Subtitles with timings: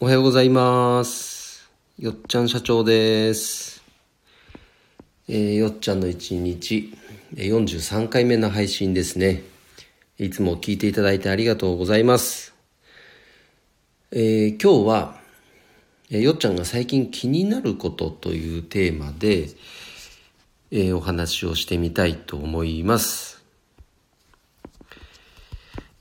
[0.00, 1.68] おはようございます。
[1.98, 3.82] よっちゃん社長です。
[5.26, 6.96] えーよっちゃんの一日、
[7.34, 9.42] 43回目の配信ですね。
[10.16, 12.54] いつも聞いていただいてありがとうございます。
[14.12, 15.20] えー今日は、
[16.12, 19.48] えーよっちゃんが最近気になることというテーマで、
[20.70, 23.42] えーお話をしてみたいと思います。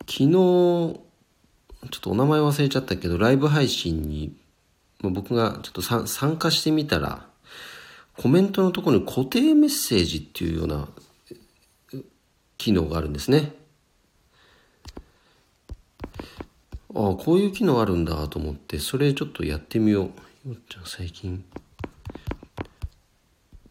[0.01, 1.06] 昨日、
[1.89, 4.35] ちょっとお名前忘れちゃったけど、ライブ配信に、
[5.01, 7.25] まあ僕がちょっと参加してみたら、
[8.17, 10.87] コメントのところに固定メッセージっていうような
[12.57, 13.53] 機能があるんですね。
[16.95, 20.09] ああ、こういう機能あるんだと思って、それちょっとやってみよ
[20.45, 20.49] う。
[20.49, 21.45] よっちゃん最近。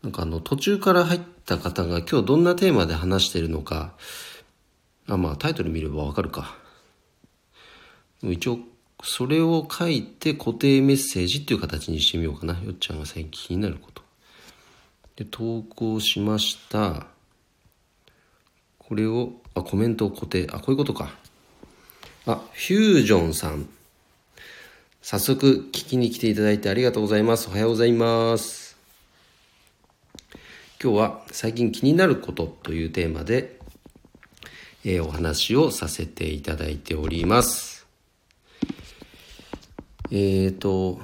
[0.02, 3.94] なんかあの、途中から入った方が今日どんなテーマで話してるのか、
[5.08, 6.56] あ、まあタイトル見ればわかるか。
[8.22, 8.58] 一応、
[9.02, 12.54] それを書いて固定メッセージっていう形にしてみようかな。
[12.54, 14.02] よっちゃんが最近気になること。
[15.16, 17.06] で、投稿しました。
[18.78, 20.46] これを、あ、コメントを固定。
[20.52, 21.10] あ、こういうことか。
[22.26, 23.68] あ、フュージョンさん。
[25.02, 27.48] 早速聞きに来ていただいてありがとうございます。
[27.48, 28.76] おはようございます。
[30.82, 33.60] 今日は最近気になることというテーマで、
[34.84, 37.75] えーお話をさせていただいております。
[40.12, 41.00] えーと、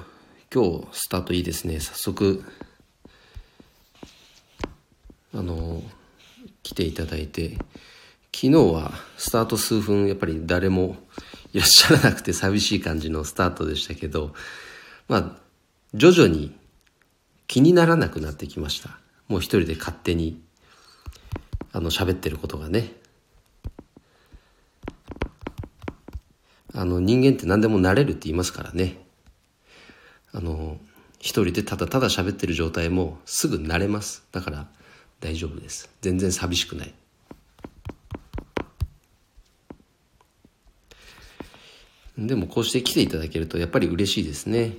[0.55, 1.81] 今日スタートいいですね。
[1.81, 2.45] 早速、
[5.34, 5.83] あの、
[6.62, 7.56] 来ていただいて、
[8.33, 10.97] 昨日はスタート数分、やっぱり誰も
[11.53, 14.34] いらっしゃらなくて寂しい感じのスタートでしたけど、
[15.08, 15.36] まあ、
[15.95, 16.55] 徐々に
[17.48, 19.00] 気にならなくなってきました。
[19.27, 20.41] もう一人で勝手に、
[21.73, 22.92] あの、喋ってることがね。
[26.75, 28.97] あの、人間って何でも慣れるって言いますからね。
[30.33, 30.79] あの、
[31.19, 34.25] 一人でただただ喋ってる状態もすぐ慣れます。
[34.33, 34.69] だから
[35.20, 35.91] 大丈夫です。
[36.01, 36.95] 全然寂しくない。
[42.19, 44.73] でもこうして来ていただけるとやっぱり嬉しいですね。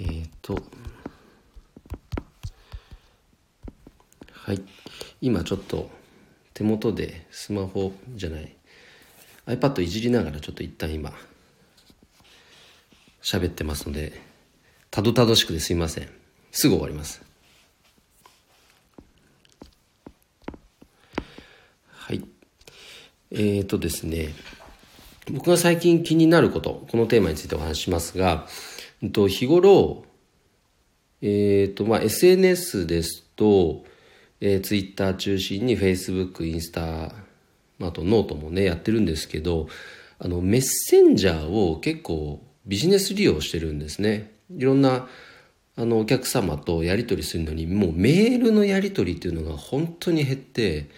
[0.00, 0.62] えっ、ー、と、
[4.32, 4.62] はい。
[5.20, 5.90] 今ちょっと
[6.54, 8.55] 手元でスマホじゃない
[9.46, 11.12] iPad いじりながらちょっと一旦今
[13.22, 14.20] 喋ってますので
[14.90, 16.08] たどたどしくですいません。
[16.52, 17.22] すぐ終わります。
[21.90, 22.24] はい。
[23.30, 24.34] えーとですね
[25.30, 28.46] 僕が最近気になることこのテーマについてお話しますが
[29.12, 30.04] と日頃
[31.20, 33.84] えーとまあ SNS ですと
[34.40, 37.12] えー、ツイッター中心にフェイスブックインスタ
[37.80, 39.68] あとノートもねやってるんですけど
[40.18, 44.32] あのメッセンジャーを結構ビジネス利用してるんですね。
[44.56, 45.08] いろんな
[45.76, 50.88] あのお客様とやり取りするのにもうメールのやり取りっていうのが本当に減って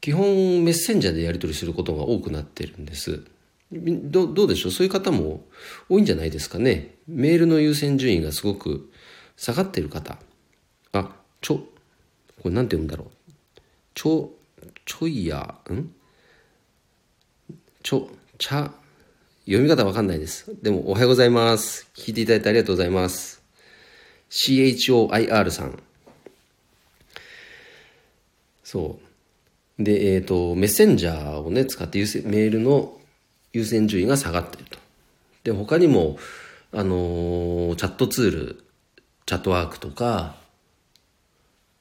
[0.00, 3.24] 基本メッセンジャーでやり取りすることが多くなってるんです。
[3.72, 4.72] どどうでしょう？
[4.72, 5.44] そういう方も
[5.88, 6.94] 多いんじゃないですかね。
[7.08, 8.90] メールの優先順位がすごく
[9.36, 10.18] 下がってる方。
[10.92, 11.60] あちょ
[12.42, 13.32] これなんて読むんだろう。
[13.94, 14.30] ちょ、
[14.84, 15.94] ちょいや、ん？
[17.82, 18.08] ちょ、
[18.38, 18.72] 茶、
[19.46, 20.54] 読み方わかんないです。
[20.62, 21.88] でも、おはようございます。
[21.94, 23.42] 聞いていただいてありがとうございます。
[24.30, 25.82] CHOIR さん。
[28.62, 28.98] そ
[29.78, 29.82] う。
[29.82, 32.98] で、えっ、と、メッセンジャーをね、使って優先メールの
[33.52, 34.78] 優先順位が下がっていると。
[35.44, 36.18] で、他にも、
[36.72, 38.64] あのーチャットツール、
[39.26, 40.36] チャットワークとか、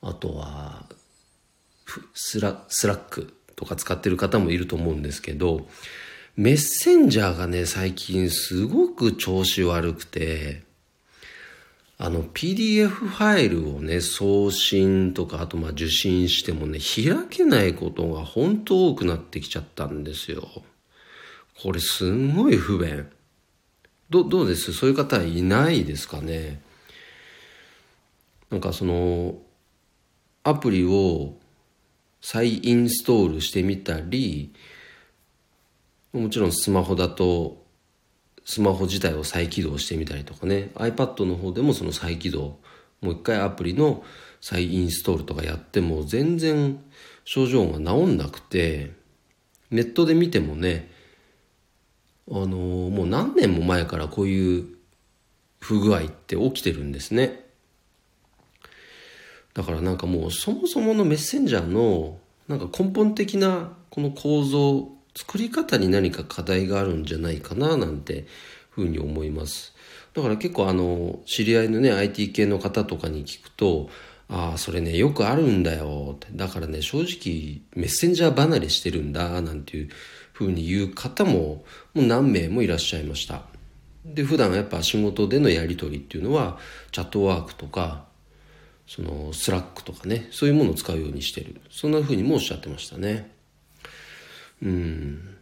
[0.01, 0.85] あとは、
[2.13, 5.67] スラスラックとか使ってる方もいると思うんですけど、
[6.35, 10.63] メッセンジャーがね、最近すごく調子悪くて、
[11.99, 20.47] あの PDF ファイルをね、送信とか、あとまあ受信してもね、開けないことが本当多くなってきちゃったんですよ。
[21.61, 23.07] これすんごい不便。
[24.09, 24.73] ど、どうです？
[24.73, 26.59] そういう方いないですかね？
[28.49, 29.37] なんかその、
[30.43, 31.37] アプリを
[32.23, 34.53] 再インストールしてみたり
[36.13, 37.61] もちろんスマホだと
[38.45, 42.59] スマホ自体を再起動してみたりとかね iPad の方でもその再起動
[43.01, 44.05] もう一回アプリの
[44.39, 46.81] 再インストールとかやっても全然
[47.25, 48.93] 症状が治んなくて
[49.69, 50.89] ネットで見てもね
[52.31, 54.65] あのもう何年も前からこういう
[55.59, 57.42] 不具合って起きてるんですね。
[59.53, 62.17] だからなんかもうそもそものメッセンジャーの
[62.47, 68.25] なんか根本的なこの構造作り方に何か課題があるんじゃないかななんて
[68.71, 69.73] ふうに思います。
[70.13, 73.89] だから結構あの、知り合いのね、IT 系の方とかに聞くと、
[74.29, 76.27] ああ、それね、よくあるんだよって。
[76.31, 79.89] だからね、正直、メッセンジャー離れしてるんだ、なんていう
[80.31, 83.43] ふうに言う方も、もう何名もいらっしゃいました。
[84.05, 86.57] で、普段やっぱ仕事でのやり取りっていうのは、
[86.91, 88.05] チャットワークとか、
[88.87, 91.61] そのスラックとかね、そういうものを使うようにしてる。
[91.69, 93.31] そんなふうにもおっしゃってましたね。
[94.61, 95.37] うん。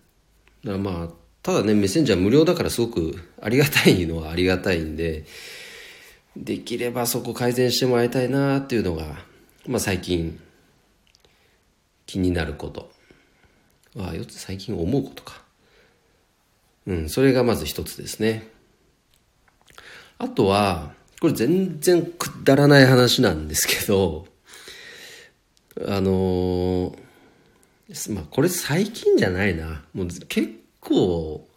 [0.63, 1.09] だからまあ、
[1.43, 5.25] ただね、メッセンジャー無料だからすごくありがたいのはありがたいんで、
[6.35, 9.05] できればそこ改善してもらいたいなっていうのが、
[9.67, 10.39] まあ最近
[12.05, 12.91] 気になること。
[13.97, 15.41] ああ、よつ最近思うことか。
[16.87, 18.47] うん、それがまず一つですね。
[20.17, 24.25] あとは、これ全然くだらない話なんですけど、
[25.87, 29.83] あのー、まあこれ最近じゃないな。
[29.93, 31.47] もう結構、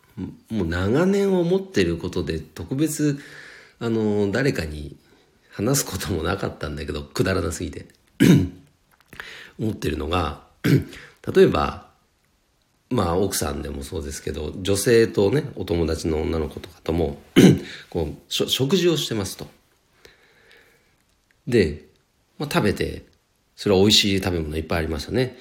[0.50, 3.18] もう長年思ってることで特別、
[3.78, 4.98] あのー、誰かに
[5.50, 7.86] 話すこともなかったんだけど、くだらなすぎて。
[9.58, 10.42] 思ってるのが、
[11.34, 11.88] 例えば、
[12.94, 17.18] まあ奥さんでもそうですけど女性とねお友達の女の子とかとも
[17.90, 19.46] こう食事をしてますと。
[21.46, 21.84] で、
[22.38, 23.04] まあ、食べて
[23.56, 25.36] それは美味しい食べ物いっぱいありましたね。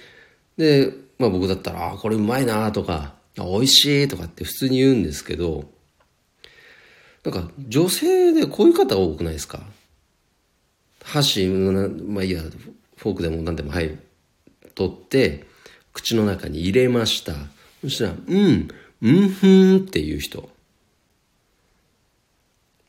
[0.57, 5.65] で、まあ僕だったら、あこれうまいなとか、美味しいとかって普通に言うんですけど、
[7.23, 9.65] なんか女性でこういう方多くないですか？
[11.03, 12.41] 箸、まあいいや、
[12.97, 13.97] フォークでも何でも、はい、
[14.75, 15.45] 取って、
[15.93, 17.33] 口の中に入れました。
[17.81, 18.67] そしたら、うん、
[19.01, 20.41] うんふんっていう人。
[20.41, 20.49] も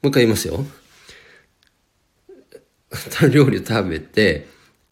[0.05, 0.65] う一回言いますよ。
[3.31, 4.47] 料理食べて、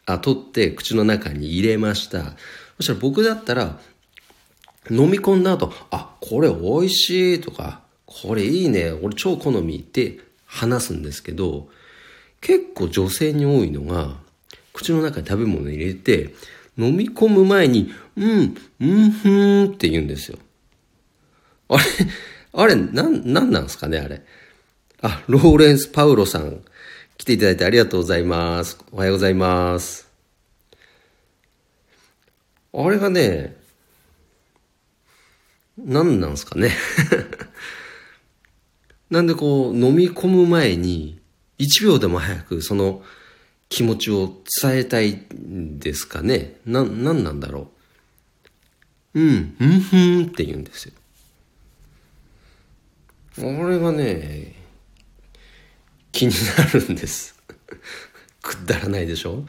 [0.06, 2.36] あ、取って口の中に入れました。
[2.76, 3.80] そしたら僕だったら、
[4.90, 11.68] 飲み込んだ後、あ、これ美味しいとか、これいいね、俺超好みって話すんですけど、
[12.40, 14.16] 結構女性に多いのが、
[14.72, 16.34] 口の中に食べ物入れて、
[16.78, 20.38] 飲み込む前に、うん、うんふーんって言うんですよ。
[21.68, 21.82] あれ、
[22.52, 24.22] あれ、なん、なんなんですかね、あれ。
[25.00, 26.62] あ、ローレンス・パウロさん、
[27.18, 28.78] 来ていただいてありがとうございます。
[28.92, 30.08] おはようございます。
[32.74, 33.56] あれがね、
[35.78, 36.72] 何なんすかね。
[39.10, 41.20] なんでこう、飲み込む前に、
[41.58, 43.02] 1秒でも早くその
[43.72, 44.30] 気持ちを
[44.62, 46.56] 伝えたいですかね。
[46.66, 47.68] な、なんなんだろ
[49.14, 49.20] う。
[49.20, 50.92] うん、うんふんって言うんです
[53.38, 53.42] よ。
[53.42, 54.56] 俺がね、
[56.12, 57.34] 気になるんです。
[58.42, 59.46] くだらないでしょ？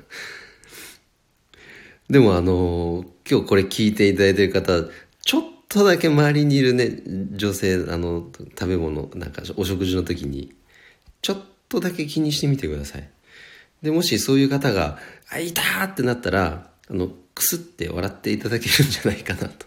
[2.10, 4.84] でもあの、今日これ聞いていただいてる方、
[5.22, 7.02] ちょっとだけ周りにいるね、
[7.32, 10.54] 女性、あの、食べ物、なんかお食事の時に、
[11.22, 13.08] ちょっとっとだけ気にしてみてください。
[13.82, 14.98] で、もしそういう方が、
[15.28, 19.66] あ、いたーってなったら、あの、くすって笑っていただけるんじゃないかなと。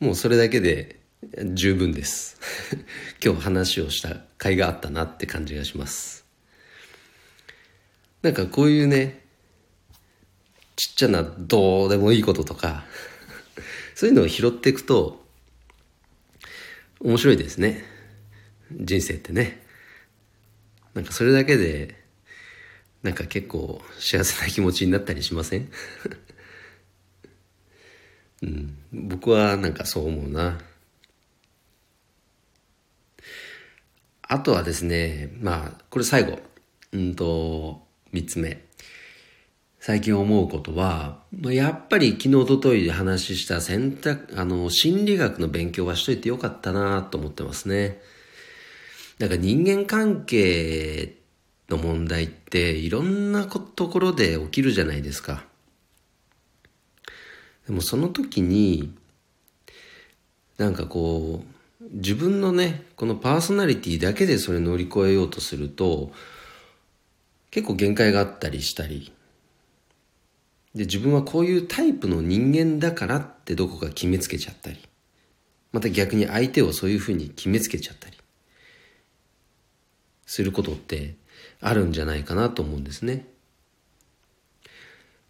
[0.00, 1.00] もうそれだけで
[1.54, 2.38] 十分です。
[3.24, 6.24] 今日話をした甲斐があったなって感じがします。
[8.22, 9.24] なんかこういうね、
[10.76, 12.84] ちっちゃなどうでもいいこととか、
[13.94, 15.24] そういうのを拾っていくと、
[17.00, 17.84] 面白いですね。
[18.72, 19.67] 人生ってね。
[20.98, 21.94] なんかそれだけで、
[23.04, 25.70] なんか結構幸せな気持ちになったりしません？
[28.42, 30.60] うん、僕はなんかそう思うな。
[34.22, 36.40] あとはですね、まあ、これ最後。
[36.90, 38.64] うんと、三つ目。
[39.78, 48.02] 最近思うことは、やっぱり昨日、おとといで話した選択、あの、心理学の勉強はしといてよかったなと思ってますね。
[49.18, 51.16] なんか人間関係
[51.68, 55.44] の問題っていろんなところで起きるじゃないですか。
[57.66, 58.94] でもその時に、
[60.56, 66.12] なんかこう、自分のね、このパーソナリティだけでそれ乗り越えようとすると、
[67.50, 69.12] 結構限界があったりしたり、
[70.74, 74.78] で、自分はこういうタイプの人間だからってどこか決めつけちゃったり、
[75.72, 78.17] また逆に相手をそういうふうに決めつけちゃったり。
[80.28, 81.16] することって
[81.60, 83.26] あるんじゃないかなと思うんですね。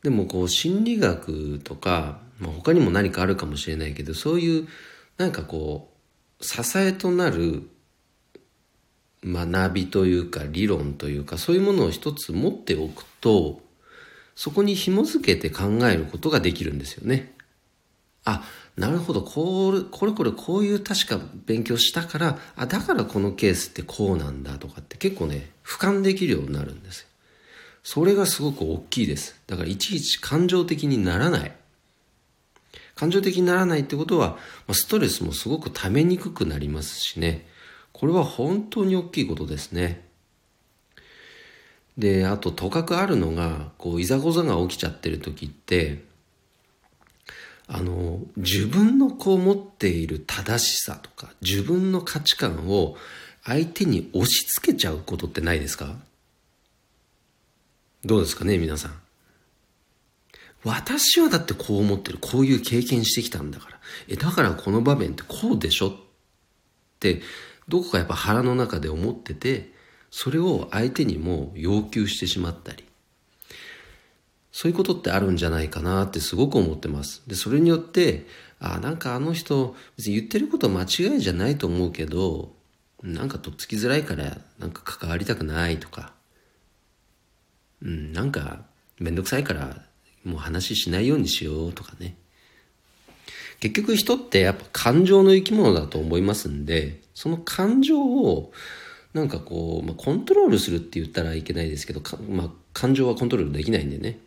[0.03, 4.69] でもこう心理学とか、まあ、他にも何かあるかもしれないけどそういう
[5.17, 5.93] なんかこ
[6.41, 7.69] う支えとなる
[9.25, 13.61] 学びというか理論というかそういうものを一つ持っておくと
[14.35, 17.35] そこに紐づけて考えることができるんですよね。
[18.25, 18.43] あ、
[18.77, 27.09] なるほど、これ、これこれこういう確か勉強したから、あ、だからこのケースってこうなんだとかって結構ね、俯瞰できるようになるんですよ。
[27.83, 29.41] それがすごく大きいです。
[29.47, 31.53] だからいちいち感情的にならない。
[32.95, 34.37] 感情的にならないってことは、
[34.73, 37.47] ストレスもすごく溜めにくくなりますしね。
[37.93, 40.05] これは本当に大きいことですね。
[41.97, 46.05] で、あと、とかくあるのが、こう、いざこざが起きちゃってる時って、
[47.71, 52.97] あの、自分のこう持っている正しさとか、自分の価値観を
[53.45, 55.97] 相手に押し付けちゃうことってないですか？
[58.05, 58.99] どうですかね、皆さん。
[60.65, 62.19] 私はだってこう思ってる。
[62.21, 63.81] こういう経験してきたんだから。
[64.09, 65.97] え、だからこの場面ってこうでしょっ
[67.01, 67.21] て、
[67.69, 69.75] どこかやっぱ腹の中で思ってて、
[70.11, 72.88] それを相手にも要求してしまったり。
[74.53, 77.23] そういうことってあるんじゃないかなってすごく思ってます。
[77.27, 78.27] で、それによって、
[78.61, 82.55] あ、なんかあの人、別に言ってること間違いじゃないと思うけど、
[83.03, 86.13] なんかとっつきづらいから、なんか関わりたくないとか、
[87.83, 88.65] うん、なんか
[88.99, 89.83] めんどくさいから、
[90.25, 92.17] もう話しないようにしようとかね。
[93.61, 98.53] 結局人ってやっぱ感情の生き物だと思いますんで、その感情を
[99.15, 104.19] なんかこう、まあ、コントロールするって言ったらいけないですけど、まあ、感情はコントロールできないんでね。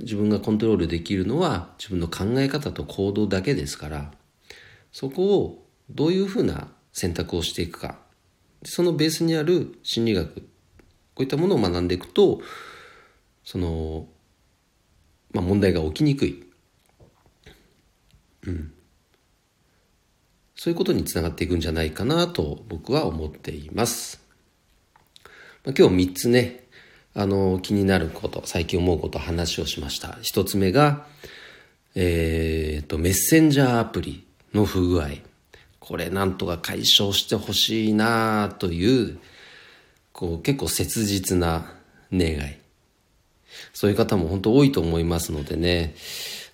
[0.00, 4.12] 自分がコントロールできるのは自分の考え方と行動だけですから
[4.90, 7.98] そこをどういうふうな選択をしていくか。
[8.64, 10.42] そのベースにある心理学こ
[11.18, 12.40] ういったものを学んでいくと
[13.44, 14.06] その、
[15.32, 16.44] まあ、問題が起きにくい、
[18.46, 18.72] うん、
[20.54, 24.22] そういうことにつながっていくんじゃないかなと僕は思っています。
[25.64, 26.61] まあ、今日3つね
[27.14, 30.18] あの、気になること、最近思うこと、話をしました。
[30.22, 31.06] 一つ目が、
[31.94, 35.08] えっ、と、メッセンジャーアプリの不具合。
[35.78, 39.18] これなんとか解消してほしいなという、
[40.12, 41.74] こう、結構切実な
[42.12, 42.56] 願い。
[43.74, 45.94] そういう方も本当多いと思いますのでね、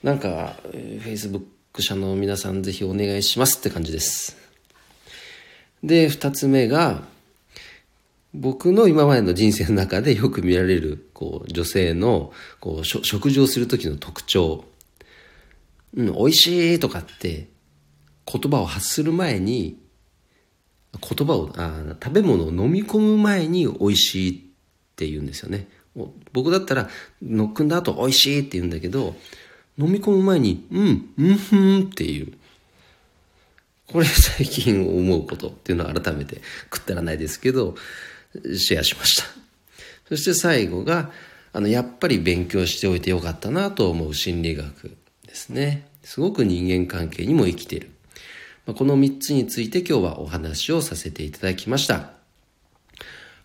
[0.02, 1.42] なんか、Facebook
[1.80, 4.36] 社の皆さんぜひお願いしますって感じです。
[5.84, 7.02] で、二つ目が、
[8.34, 14.64] 僕の今までの人生の中でよく見られる、こう、女性の、こう、食事をする時の特徴。
[15.96, 17.48] うん、美味しいとかって
[18.30, 19.78] 言葉を発する前に、
[20.92, 24.34] 言葉をあ、食べ物を飲み込む前に美味しいっ
[24.96, 25.68] て言うんですよね。
[26.32, 26.90] 僕だったら、
[27.22, 29.16] ノックんだ後美味しいって言うんだけど、
[29.78, 32.32] 飲み込む前に、うん、うんふんっていう。
[33.86, 37.74] これ最近思うことっていうのは改めて食ったらないですけど、
[38.56, 39.24] シェアしました。
[40.08, 41.10] そして最後が、
[41.52, 45.86] あの、やっぱり勉強しておいてよかったなと思う心理学ですね。
[46.02, 47.90] すごく人間関係にも生きている。
[48.66, 52.10] この3つについて今日はお話をさせていただきました。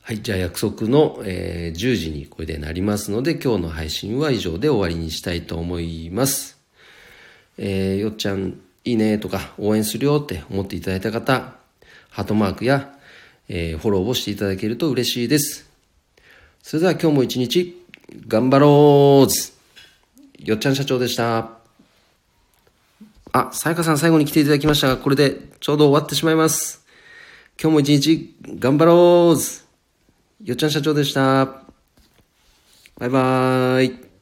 [0.02, 6.60] はい、じゃあ約束の、えー、10時にこれでなりますので今日の配信は以上で終わりにしたいと思います。
[7.58, 11.56] えー、よっちゃんいいねとか応援するよって思っていただいた方、
[12.10, 12.93] ハートマークや
[13.50, 15.70] えー、フォローをしていただけると嬉しいです。
[16.62, 17.86] それでは今日も一日
[18.28, 21.52] 頑張ろうよっちゃん社長でした。
[23.32, 26.86] あ、さやかさん最後に来ていただきましたが、これでちょうど終わってしまいます。
[27.62, 29.40] 今日も一日頑張ろう
[30.46, 31.64] よっちゃん社長でした。
[32.98, 34.13] バイバーイ。